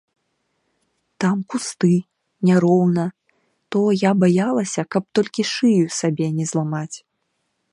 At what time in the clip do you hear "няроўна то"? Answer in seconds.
2.49-3.79